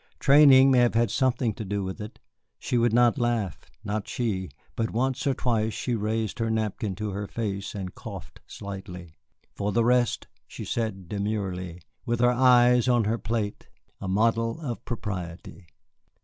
Training 0.17 0.71
may 0.71 0.79
have 0.79 0.95
had 0.95 1.11
something 1.11 1.53
to 1.53 1.63
do 1.63 1.83
with 1.83 2.01
it. 2.01 2.17
She 2.57 2.75
would 2.75 2.91
not 2.91 3.19
laugh, 3.19 3.69
not 3.83 4.07
she, 4.07 4.49
but 4.75 4.89
once 4.89 5.27
or 5.27 5.35
twice 5.35 5.75
she 5.75 5.93
raised 5.93 6.39
her 6.39 6.49
napkin 6.49 6.95
to 6.95 7.11
her 7.11 7.27
face 7.27 7.75
and 7.75 7.93
coughed 7.93 8.39
slightly. 8.47 9.13
For 9.53 9.71
the 9.71 9.85
rest, 9.85 10.25
she 10.47 10.65
sat 10.65 11.07
demurely, 11.07 11.81
with 12.03 12.19
her 12.19 12.31
eyes 12.31 12.87
on 12.87 13.03
her 13.03 13.19
plate, 13.19 13.69
a 13.99 14.07
model 14.07 14.59
of 14.61 14.83
propriety. 14.85 15.67